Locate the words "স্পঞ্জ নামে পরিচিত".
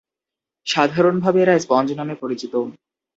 1.59-2.53